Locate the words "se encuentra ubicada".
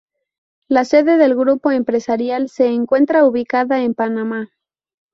2.49-3.83